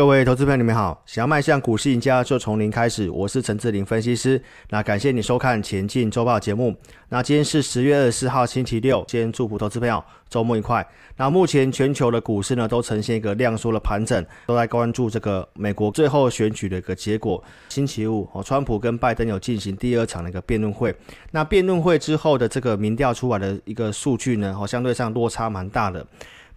[0.00, 1.02] 各位投资朋友，你们好！
[1.04, 3.10] 想要迈向股市赢家，就从零开始。
[3.10, 4.42] 我是陈志霖分析师。
[4.70, 6.74] 那感谢你收看《前进周报》节目。
[7.10, 9.04] 那今天是十月二十四号，星期六。
[9.06, 10.88] 先祝福投资朋友周末愉快。
[11.18, 17.44] 那目前全球的股市呢，都呈现一个量缩的盘整，都在关注这个美国最后选举的一个结果。
[17.68, 20.96] 星期五，哦，川普跟拜登有进行第二场的一个辩论会。
[21.32, 26.06] 那辩论会之后的这个民调出来的一个数据呢，哦，相对上落差蛮大的。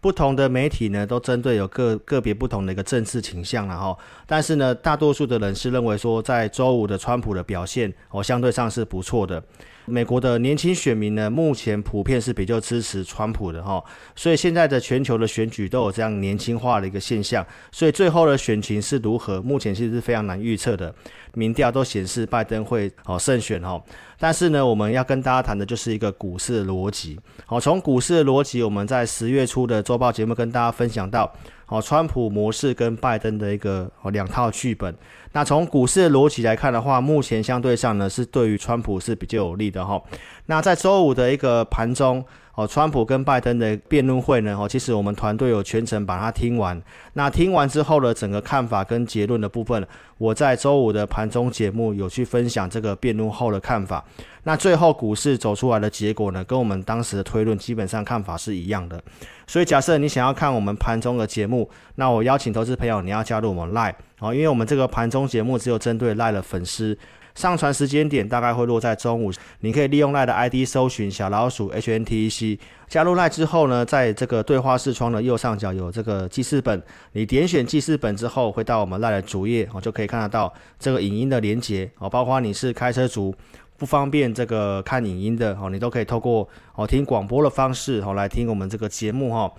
[0.03, 3.97] 不同的媒体呢，都针对有个个别不同的一个政治倾向了哈，
[4.27, 9.41] 但是呢，大多数的人是认为说，在周五的川普的表现哦，相对上是不错的。
[9.85, 13.83] 美国的年轻选民呢，目前普遍是比较支持川普的哈，
[14.15, 20.93] 所以现在的全球的选举都有这样年轻化的一个现象，所以最后的选情是如何，目前其实是非常难预测的。
[21.35, 23.81] 民调都显示拜登会哦胜选哦，
[24.19, 27.19] 但是呢，我们要跟大家谈的就是一个股市逻辑。
[27.45, 31.33] 好，从股市逻辑，我们在十月初的周报节目跟大家分享到，
[31.73, 34.95] 哦，川普模式跟拜登的一个哦两套剧本。
[35.31, 39.99] 那从股市的逻辑来看的话，目前相对上呢是对于川普是比较有利的哈。
[40.45, 42.23] 那在周五的一个盘中。
[42.55, 46.79] 哦，川普跟拜登的辩论会呢，哦，其实我们团队有全程把它听完。
[47.13, 49.87] 那听完之后呢整个看法跟结论的部分，
[50.19, 54.05] 我在周五的盘中节目有去分享这个辩论后的看法。
[54.43, 59.01] 那最后股市走出来的结果呢，跟我们当时的推论基本上看法是一样的。
[59.47, 66.97] 所以假设你想要看我们盘中的节目，那我邀请投资朋友你要加入我们 Line 哦，因为我们这个盘中节目只有针对 Line 的粉丝。
[67.35, 76.79] 上传时间点大概会落在中午，你可以利用 Live 的 ID 搜寻小老鼠 HNTEC，加入赖之后呢，在这个对话视窗的右上角有这个记事本，
[77.13, 83.33] 你点选记事本之后，会到我们赖的主页，哦，就可以看得到这个影音的连接，哦，包括你是开车族
[83.79, 89.51] 不方便这个看影音的，哦，你都可以透过哦听广播的方式，哦来听我们这个节目，哈。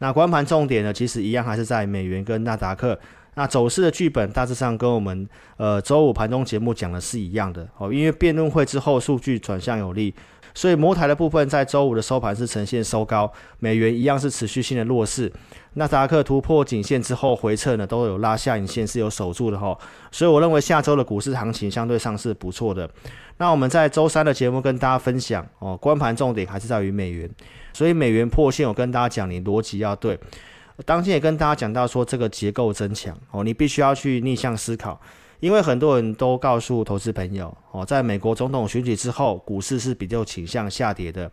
[0.00, 2.98] 那观盘重点呢，其实一样还是在美元跟纳达克。
[3.40, 10.14] 那走势的剧本大致上跟我们呃周五盘中节目讲的是一样的哦，因为辩论会之后数据转向有利，
[10.54, 15.32] 所以摩台的部分在周五的收盘是呈现收高，美元一样是持续性的弱势，
[15.72, 19.74] 纳斯达克突破颈线之后回撤呢都有拉下影线是有守住的哈，
[20.12, 22.86] 所以我认为下周的股市行情相对上是不错的。
[23.38, 27.30] 那我们在周三的节目跟大家分享哦，观盘重点还是在于美元，
[27.72, 30.20] 所以美元破线我跟大家讲，你逻辑要对。
[30.86, 35.00] 当天也跟大家讲到说，这个结构增强哦，你必须要去逆向思考，
[35.40, 41.30] 因为很多人都告诉投资朋友哦，在美国总统选举之后，股市是比较倾向下跌的，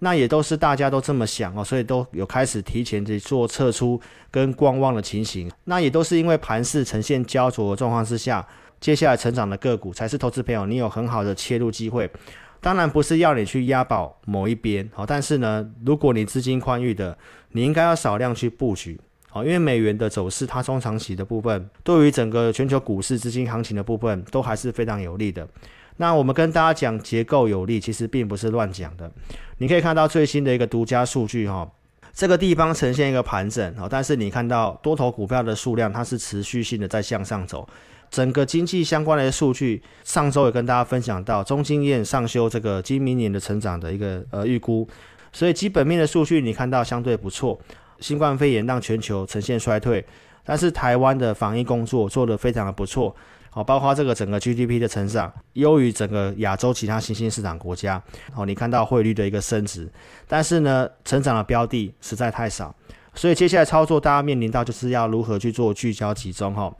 [0.00, 4.00] 那也都是大家都这么想哦，所以都有开始提前去做撤出
[4.30, 8.46] 跟观望的情形，那也都是因为盘势呈现胶着的状况之下，
[8.80, 12.10] 接下来成长的个股才是投资朋友你有很好的切入机会。
[12.60, 17.16] 当然不是要你去押宝某一边，好，但是呢，如果你资金宽裕的，
[17.52, 19.00] 你应该要少量去布局，
[19.30, 25.48] 好，因为美元的走势它中长期的部分，对于整个全球股市资金行情的部分都还是非常有利的。
[25.96, 29.10] 那我们跟大家讲结构有利，其实并不是乱讲的。
[29.58, 31.70] 你可以看到最新的一个独家数据，哈，
[32.12, 37.68] 这个地方呈现一个盘整，好，但是你看到多头股票的数量，它是持续性的在向上走。
[38.10, 44.88] 整个经济相关的数据，上周也跟大家分享到，中经院上修这个今明年的成长的一个呃预估，
[45.32, 47.58] 所以基本面的数据你看到相对不错。
[48.00, 50.02] 新冠肺炎让全球呈现衰退，
[50.42, 53.14] 但是台湾的防疫工作做得非常的不错，
[53.50, 59.86] 好，包括这个整个 GDP 的成长优于整个亚洲其他新兴市场国家，好，你看到汇率的一个升值，
[60.26, 62.74] 但是呢，成长的标的实在太少。
[63.12, 66.72] 所以接下来操作，大家面临到就是要如何去做聚焦集中哈。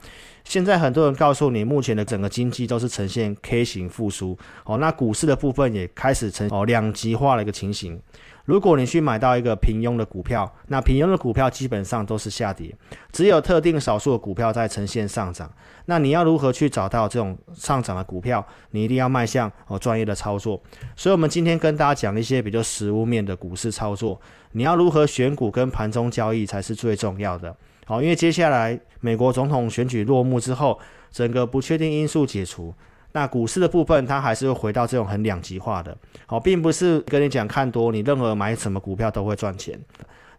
[0.43, 8.01] 现在很多人告诉你，目前的整个经济都是呈现 K 型复苏，哦，那股市的部分也开始呈哦两极化的一个情形。
[8.45, 12.75] 如果你去买到一个平庸的股票，那平庸的股票基本上都是下跌，
[13.11, 15.49] 只有特定少数的股票在呈现上涨。
[15.85, 18.45] 那你要如何去找到这种上涨的股票？
[18.71, 20.61] 你一定要迈向哦专业的操作。
[20.95, 24.19] 所以，我们今天跟大家讲一些比较实物面的股市操作。
[24.53, 27.55] 你要如何选股跟盘中交易才是最重要的。
[27.91, 30.79] 好，因为接下来美国总统选举落幕之后，
[31.11, 32.73] 整个不确定因素解除。
[33.11, 39.77] 那股市的部分，它还是会回到这种很两极化的，好，并不是跟你讲看多，你任何买什么股票都会赚钱，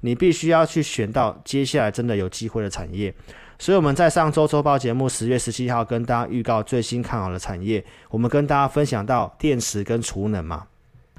[0.00, 3.14] 你必须要去选到接下来真的有机会的产业。
[3.58, 10.66] 所以我们在上周周报节目十月十七号跟大家预告最新看好的产业，我们跟大家分享到电池跟储能嘛。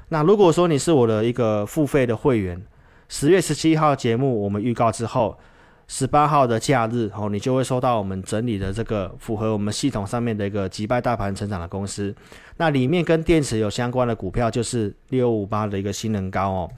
[0.09, 2.59] 那如果说你是我的一个付费的会员，
[3.07, 5.37] 十月十七号节目我们预告之后。
[5.87, 12.13] 十八号的假日，哦，你就会收到我们整理的这个符合我们系统上面的一个击败大盘成长的公司。
[12.57, 16.71] 那里面跟电池有相关的股票就是六五八的一个新能高哦。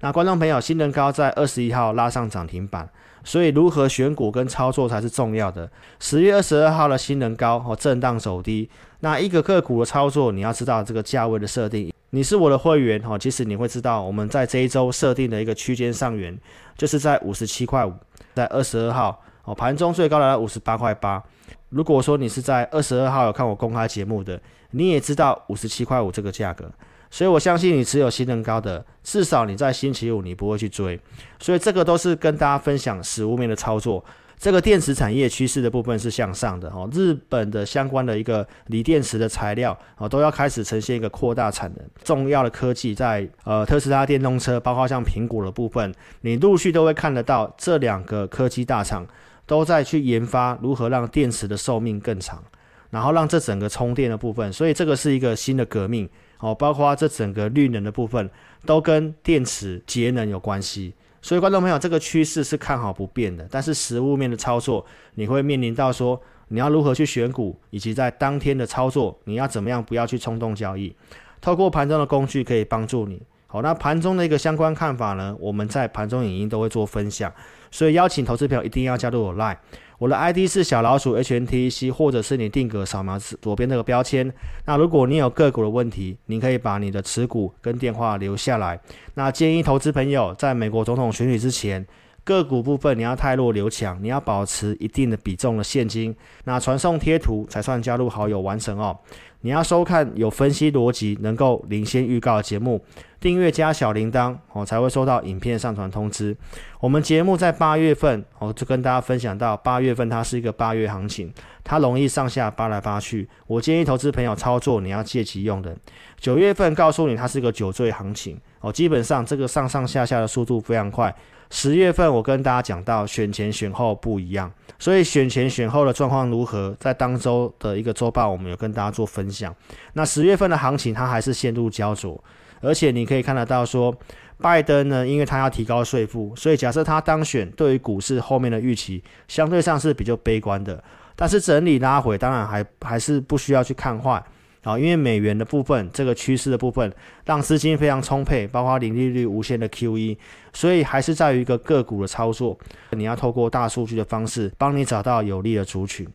[0.00, 2.88] 那观众朋友，新能高在二十一号拉上涨停板，
[3.24, 5.70] 所以如何选股跟操作才是重要的。
[5.98, 8.68] 十月二十二号的新能高哦，震荡走低。
[9.00, 11.92] 那一个个股的操作，你要知道这个价位的设定。
[12.10, 16.36] 你是我的会员哦，其实你会知道我们在这一周设定的一个区间上缘，
[16.76, 17.94] 就是在五十七块五，
[18.34, 21.22] 在二十二号哦，盘中最高来到五十八块八。
[21.68, 24.40] 如果说你是在二十二号有看我公开节目的，
[24.72, 26.70] 你也知道五十七块五这个价格。
[27.10, 30.98] 所以我相信你持有新能高的，至少你在星期五你不会去追，
[31.40, 34.04] 所以这个都是跟大家分享实物面的操作。
[34.38, 45.92] 这个电池产业趋势的部分是向上的哦，日本的相关的一个锂电池的材料哦都要开始呈现一个扩大产能，重要的科技在呃特斯拉电动车，包括像苹果的部分，
[46.22, 49.06] 你陆续都会看得到这两个科技大厂
[49.44, 52.42] 都在去研发如何让电池的寿命更长，
[52.90, 56.08] 然后让这整个充电的部分，所以这个是一个新的革命。
[56.40, 58.28] 哦，包括这整个绿能的部分，
[58.64, 60.94] 都跟电池节能有关系。
[61.20, 63.46] 所以，观众朋友，这个趋势是看好不变的。
[63.50, 64.82] 但是，实物面的操作，
[65.16, 70.96] 你会面临到说，你要如何去选股，以及在当天的操作，你要怎么样不要去冲动交易。
[71.42, 73.20] 透过盘中的工具可以帮助你。
[73.46, 77.30] 好，那盘中的一个相关看法呢，我们在盘中影音都会做分享。
[77.70, 79.58] 所以，邀请投资朋友一定要加入我 Line。
[80.00, 84.32] 我的 ID 是小老鼠 HNTC，或者是你定格扫描左边那个标签。
[84.64, 88.80] 那如果你有个股的问题，你可以把你的持股跟电话留下来。
[89.12, 91.86] 那建议投资朋友在美国总统选举之前，
[92.24, 96.16] 个股部分你要太弱留强，你要保持一定的比重的现金。
[96.44, 98.96] 那传送贴图才算加入好友完成哦。
[99.42, 102.84] 你要收看有分析逻辑、能够领先预告的节目，
[103.18, 106.36] 订阅加小铃铛哦，才会收到影片上传通知。
[106.78, 111.32] 我们节目在八月份哦，就跟大家分享到，八月份它是一个八月行情，
[111.64, 113.28] 它容易上下扒来扒去。
[113.46, 115.74] 我建议投资朋友操作，你要借机用的。
[116.18, 121.14] 九月份告诉你它是个酒醉行情哦，基本上这个上上下下的速度非常快。
[121.50, 129.54] 十月份我跟大家讲到，选前选后不一样，所以选前选后的状况如何，在当周的一个周报，我们有跟大家做分享。
[129.94, 132.22] 那十月份的行情，它还是陷入胶着，
[132.60, 133.92] 而且你可以看得到说，
[134.38, 140.82] 拜登呢，因为他要提高税负，所以假设他当选，对于股市后面的预期相对上是比较悲观的。
[141.16, 144.22] 但是整理拉回，当然还还是不需要去看坏。
[144.62, 146.92] 啊，因为美元的部分，这个趋势的部分，
[147.24, 150.16] 让资金非常充沛，包括零利率无限的 QE，
[150.52, 152.58] 所以还是在于一个个股的操作，
[152.90, 156.06] 你要透过大数据的方式，帮你找到有利的族群。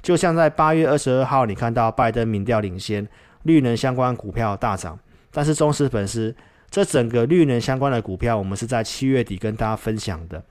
[0.00, 3.06] 就像在八月二十二号，你看到拜登民调领先，
[3.42, 4.98] 绿能相关股票大涨，
[5.30, 6.34] 但是忠实粉丝，
[6.70, 10.42] 这整个绿能相关的股票，我们是在七月底跟大家分享的。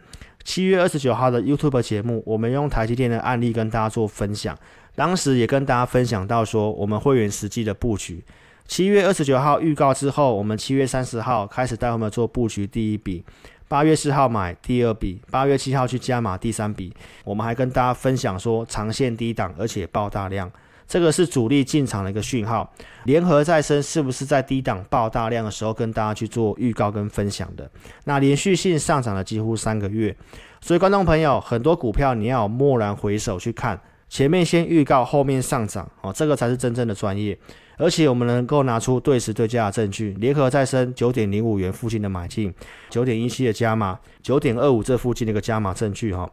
[0.44, 4.56] 七月二十九号的 YouTube 节目，我们用台积电的案例跟大家做分享。
[5.00, 8.22] 当时也跟大家分享到说，我们会员实际的布局。
[8.68, 13.24] 七月二十九号预告之后，我们七月三十号开始带我们做布局第一笔，
[13.70, 16.94] 八月四号买第二笔，八月七号去加码第三笔。
[17.24, 20.52] 我们还跟大家分享说，长线低档而且爆大量，
[20.86, 22.70] 这个是主力进场的一个讯号。
[23.06, 27.72] 联合再生是不是在低档爆大量的时候跟大家去做预告跟分享的？
[28.04, 30.14] 那连续性上涨了几乎三个月，
[30.60, 33.80] 所以观众朋友，很多股票你要蓦然回首去看。
[34.10, 37.38] 前面先预告，后面上涨哦，这个才是真正的专业。
[37.78, 42.54] 而且我们能够拿出对时对价的证据，联合再生九点零五元附近的买进，
[42.90, 46.30] 九点一七的加码，九点二五这附近的一个加码证据哈。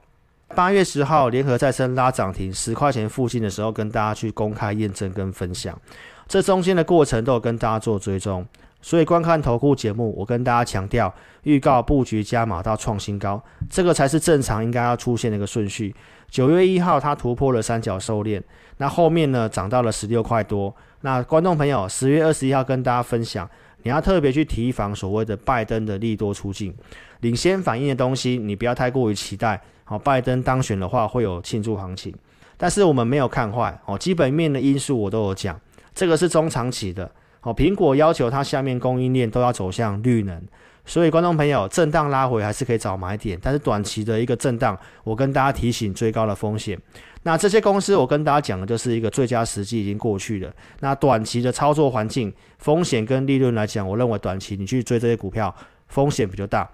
[0.54, 5.78] 八月十号联合再生拉涨停十块钱附近的时候，跟大家去公开验证跟分享，
[6.26, 8.44] 这中间的过程都有跟大家做追踪。
[8.82, 11.12] 所以观看投顾节目，我跟大家强调，
[11.42, 15.94] 预告布局加码到创新高，这个才是正常应该要出现的一个顺序。
[16.30, 18.42] 九月一号它突破了三角收敛，
[18.78, 20.74] 那后面呢涨到了十六块多。
[21.00, 23.48] 那观众朋友，十月二十一号跟大家分享，
[23.82, 26.74] 你要特别去提防所谓的拜登的利多出境，
[27.20, 29.60] 领先反应的东西，你不要太过于期待。
[29.84, 32.12] 好，拜登当选的话会有庆祝行情，
[32.56, 35.58] 但是我们没有看坏哦，基本面的因素我都有讲，
[35.94, 37.08] 这个是中长期的。
[37.42, 40.42] 哦，苹果要求它下面供应链都要走向绿能，
[40.86, 46.78] 所以观众朋友，震荡拉回还是可以找买点，但是短期的一个震荡，我跟大家提醒最高的风险。
[47.24, 50.54] 那这些公司，我跟大家讲的就是一个最佳时机已经过去了。
[50.78, 55.52] 那短期的操作环境，风险跟利润来讲，我认为短期你去追这些股票
[55.88, 56.70] 风险比较大。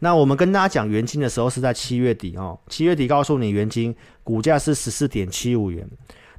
[0.00, 5.88] 那我们跟大家讲元晶的时候是在七月底哦，七月底告诉你元晶股价是十四点七五元。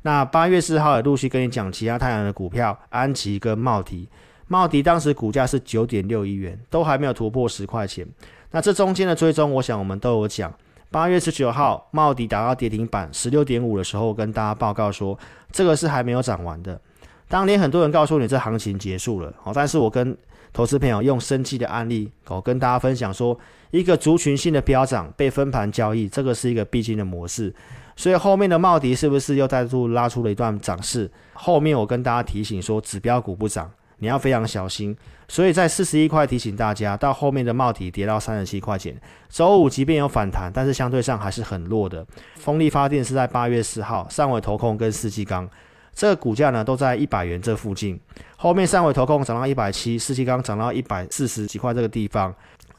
[0.03, 4.07] 那八月四号也陆续跟你讲其他太阳的股票，安吉跟茂迪。
[4.47, 8.07] 茂迪当时股价是九点六一元，都还没有突破十块钱。
[8.51, 10.53] 那这中间的追踪，我想我们都有讲。
[10.91, 15.17] 八月十九号，茂迪达到跌停板十六点五的时候，跟大家报告说，
[15.51, 16.79] 这个是还没有涨完的。
[17.27, 20.15] 当年很多人告诉你这行情结束了，好，但是我跟
[20.53, 23.37] 投资朋友用生技的案例，我跟大家分享说，
[23.71, 27.53] 一个族群性的飙涨被分盘交易，这个是一个必经的模式。
[27.97, 31.11] 所以后面的茂迪是不是又再度拉出了一段涨势？
[31.33, 34.95] 后面我跟大家提醒说，指标股不涨，你要非常小心。
[35.27, 38.95] 所以在四十一块提醒大家，到后面的帽底跌到三十七块钱。
[39.29, 42.05] 周五即便有反弹，但是相对上还是很弱的。
[42.35, 45.49] 风力发电是在八月四号，上尾投控跟世纪钢
[45.93, 47.99] 这个股价呢都在一百元这附近。
[48.37, 52.33] 后面上尾投控涨到一百七，世纪钢涨到一百四十几块这个地方。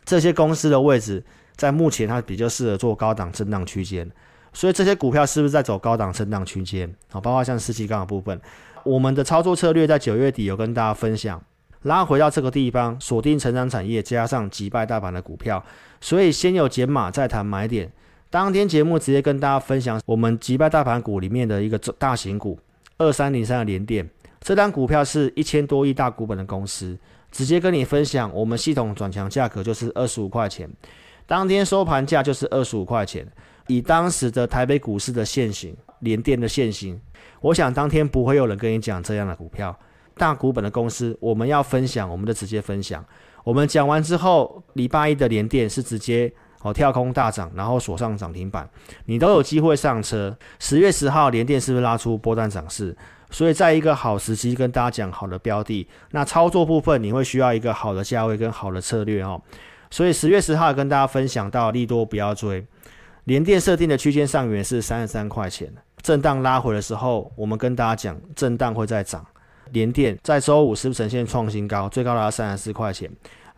[0.04, 1.24] 这些公司的位置
[1.56, 4.08] 在目前它比较适合做高档震荡区间。
[4.52, 6.90] 所以这些股票是不是在走高档震荡区间？
[7.10, 8.40] 好，包括像世纪钢的部分，
[8.86, 11.42] 我们的操作策略在九月底有跟大家分享，
[11.82, 15.60] 拉回到这个地方，锁定成长产业，加上击败大盘的股票。
[16.00, 17.90] 所以先有减码，再谈买点。
[18.30, 22.56] 当天节目直接跟大家分享我们击败大盘股里面的一个大型股
[22.96, 24.08] 二三零三的联电，
[24.40, 26.96] 这张股票是一千多亿大股本的公司，
[27.32, 30.70] 直接跟你分享，我们系统转强价格就是二十五块钱，
[31.26, 33.26] 当天收盘价就是二十五块钱。
[33.68, 35.76] 以当时的台北股市的现形，
[36.06, 36.98] 联电的现形，
[37.40, 39.76] 我想当天不会有人跟你讲这样的股票，
[40.16, 43.04] 大股本的公司，我们要分享，我们就直接分享。
[43.42, 46.32] 我们讲完之后，礼拜一的联电是直接
[46.62, 48.68] 哦跳空大涨，然后锁上涨停板，
[49.06, 50.36] 你都有机会上车。
[50.60, 52.96] 十月十号联电是不是拉出波段涨势？
[53.30, 59.42] 所以在一个好时机跟大家讲好的标的，那操作部分你会需要一个好的价位跟好的策略哦。
[59.90, 62.64] 所以十月十号跟大家分享到利多不要追。
[63.24, 65.72] 联电设定的区间上缘是三十三块钱，
[66.06, 69.26] 震荡拉回的时候，我们跟大家讲，震荡会再涨。
[69.72, 73.10] 联电在周五是不是呈现创新高，最高达到三十四块钱？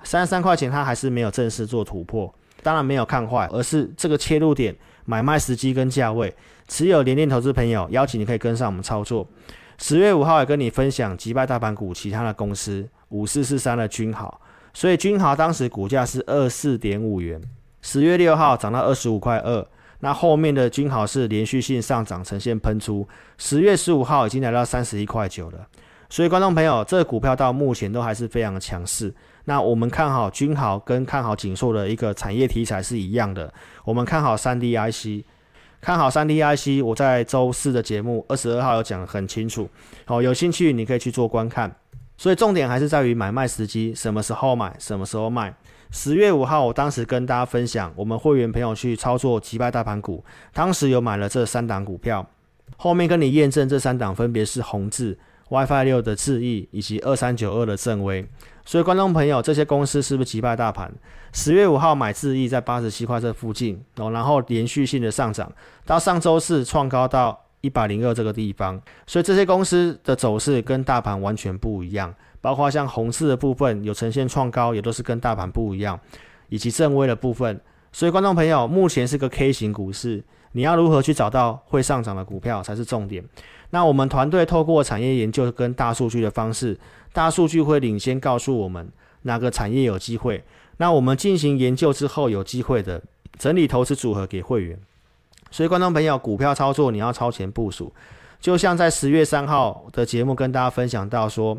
[0.02, 4.74] 三十三块钱它还是没有正式做突破，当然没有看坏，而是这个切入点、
[5.04, 6.34] 买卖时机跟价位。
[6.68, 9.28] 持有联电投资朋友，邀请你可以跟上我们操作。
[9.76, 14.40] 十月五号也跟你分享击败大盘股其他的公司五四四三的君豪，
[14.72, 17.38] 所以君豪当时股价是二四点五元。
[17.82, 19.66] 十月六号涨到二十五块二，
[20.00, 23.08] 那后面的均好是连续性上涨，呈现喷出。
[23.36, 25.66] 十月十五号已经来到三十一块九了，
[26.08, 29.12] 所以观众朋友，这股票到目前都还是非常的强势。
[29.44, 33.52] 那我们看好均好跟看好景硕的一个产业题材是一样的，
[33.84, 35.24] 我们看好三 D IC，
[35.80, 39.68] 看好三 D IC，我在周四的节目二十二号有讲得很清楚，
[40.04, 41.74] 好，有兴趣你可以去做观看。
[42.16, 45.54] 所以重点还是在于买卖时机，什么时候买，什么时候卖。
[45.90, 52.26] 十月五号，我当时跟大家分享，我们会员朋友去操作击败大盘股，当时有买了这三档股票，
[52.76, 55.18] 后面跟你验证这三档分别是宏致、
[55.48, 58.26] WiFi 六的智易以及二三九二的正威。
[58.66, 60.92] 所以观众朋友，这些公司是不是击败大盘？
[61.32, 65.50] 十月五号买智易在八十七块这附近哦，然后连续性的上涨，
[65.86, 72.14] 到上周四创高到一百零二这个地方，所以这些公司的走势跟大盘完全不一样。
[72.40, 75.98] 包括像红色的部分有呈现创高，也都是跟大盘不一样，
[76.48, 77.60] 以及正威的部分。
[77.90, 83.24] 所以观众朋友，目前是个 K 型股市，你要如何去找到会上涨的股票才是重点。
[83.70, 86.78] 那我们团队透过产业研究跟大数据的方式，
[87.12, 88.88] 大数据会领先告诉我们
[89.22, 90.44] 哪个产业有机会。
[90.76, 93.02] 那我们进行研究之后，有机会的
[93.38, 94.78] 整理投资组合给会员。
[95.50, 97.92] 所以观众朋友，股票操作你要超前部署，
[98.38, 101.58] 就像在十月三号的节目跟大家分享到说。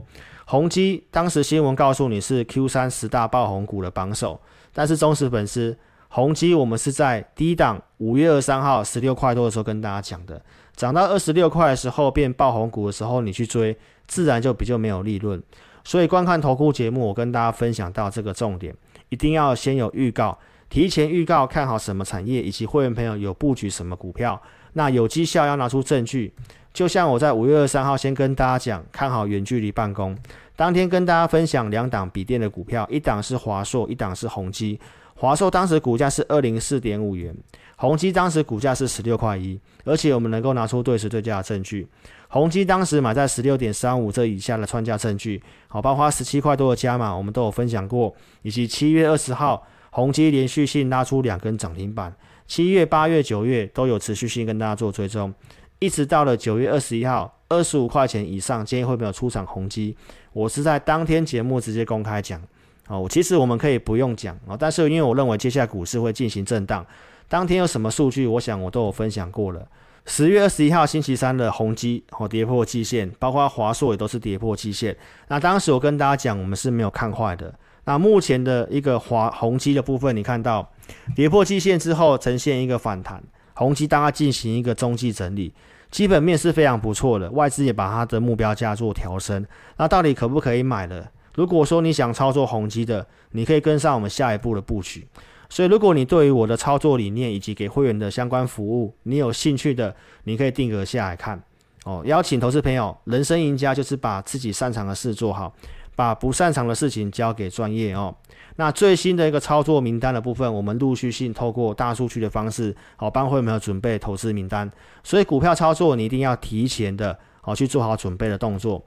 [0.50, 4.42] 宏基当时新闻告诉你是 Q 三十大爆红股的榜首，
[4.74, 5.78] 但是忠实粉丝，
[6.08, 10.42] 宏基我们是在低档五月二三号十六块多的时候跟大家讲的，
[10.76, 13.78] 涨到二十六块的时候变爆红股的时候，你去追，
[14.08, 15.40] 自然就比较没有利润。
[15.84, 18.76] 所以观看投顾节目，我跟大家分享到这个重点，
[19.10, 20.36] 一定要先有预告，
[20.70, 24.40] 提前预告看好什么产业，以及会员朋友有布局什么股票，
[24.74, 26.34] 那有绩效要拿出证据。
[26.72, 30.16] 就像我在五月二十三号先跟大家讲，看好远距离办公，
[30.56, 34.80] 当天跟大家分享两档笔电的股票，一档是华硕，一档是宏基。
[35.16, 37.36] 华硕当时股价是二零四点五元，
[37.76, 41.86] 宏基当时股价是十六块一，而且我们能够拿出对时对价的证据。
[42.30, 52.14] 宏基当时买在十六点三五这以下的穿价证据，好，包括十七块多的加码，我们都有分享过，以及七月二十号宏基连续性拉出两根涨停板，
[52.48, 55.34] 七月、八月、九月都有持续性跟大家做追踪。
[55.80, 59.96] 一直到了九月二十一号，二十五块钱以上，建议会没有出场宏基。
[60.34, 62.42] 我是在当天节目直接公开讲，
[62.88, 66.86] 哦，其实我们可以不用讲哦，但是因为我认为接下来股市会进行震荡，
[67.28, 69.68] 当天有什么数据，我想我都有分享过了。
[70.06, 74.96] 十月二十一号星期三的宏基哦跌破季线，包括华硕也都是跌破季线。
[75.28, 77.54] 那当时我跟大家讲，我们是没有看坏的。
[77.86, 80.72] 那目前的一个华宏碁的部分，你看到
[81.16, 83.24] 跌破季线之后呈现一个反弹。
[83.54, 85.54] 宏碁当它进行一个中继整理，
[85.92, 89.46] 基本面是非常不错的，外资也把它的目标价做调升。
[89.78, 91.10] 那到底可不可以买了？
[91.34, 95.08] 如果说你想操作宏基的，你可以跟上我们下一步的布局。
[95.50, 99.96] 所以，如果你对于我的操作理念以及给会员的相关服务，你有兴趣的，
[100.26, 101.42] 你可以定格下来看
[101.86, 102.04] 哦。
[102.06, 105.52] 邀请投资朋友，人生赢家就是把自己擅长的事做好，
[106.00, 108.16] 把不擅长的事情交给专业哦。
[108.56, 114.72] 那最新的一个操作名单的部分，我们陆续性透过大数据的方式，好帮会没有准备投资名单。
[115.04, 118.82] 所以，股票操作你一定要提前的好去做好准备的动作。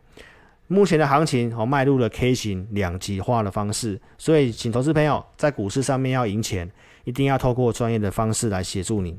[0.69, 6.71] 目前的行情哦，迈入了 K 型两极化的方式，所以请投资朋友在股市上面要赢钱，
[7.05, 9.19] 一定要透过专业的方式来协助你。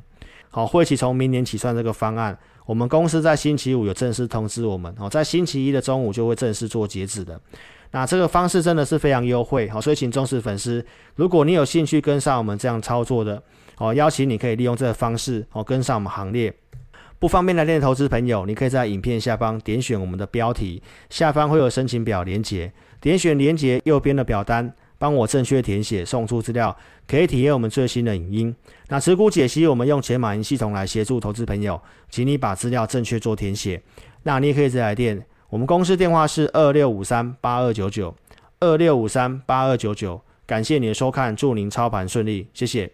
[0.50, 2.36] 好，会期从明年起算这个方案，
[2.66, 7.40] 我们公司在星期五有正式通知我们哦，在星期一的中午就会正式做截止的。
[7.94, 10.84] 那这个方式真的是非常优惠，好，所以请忠实粉丝，
[11.16, 13.42] 如果你有兴趣跟上我们这样操作的，
[13.78, 16.52] 哦，邀请你可以利用这个方式哦，跟上我们行列。
[17.20, 20.82] 不方便来电投资朋友，你可以在影片下方点选我们的标题，
[21.12, 26.76] 下方会有申请表连接，点选连接右边的表单，帮我正确填写，送出资料，
[27.08, 28.56] 可以体验我们最新的影音。
[28.90, 33.82] 那持股解析，我们用解码银系统来协助投资朋友，请你把资料正确做填写。
[34.24, 38.16] 那你也可以直来电，我们公司电话是二六五三八二九九
[38.60, 40.20] 二六五三八二九九。
[40.48, 42.92] 感谢你的收看，祝您操盘顺利，谢谢。